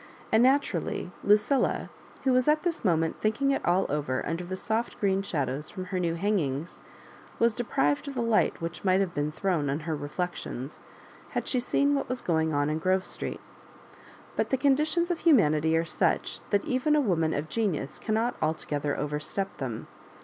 [0.31, 1.89] And naturally Lucilla^
[2.23, 5.85] who was at this moment thinking it all over under the soft 'green shadows from
[5.85, 6.81] her new hangings,
[7.37, 10.81] was de prived of the light which might have been thrown on her reflections,
[11.29, 13.41] had she seen what was going on in Grove Street.
[14.35, 18.97] But the conditions of humanity are such that even a woman of genius cannot altogether
[18.97, 19.85] over step them.